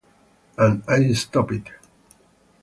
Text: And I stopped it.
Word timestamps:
And 0.57 0.81
I 0.87 1.13
stopped 1.13 1.51
it. 1.51 1.69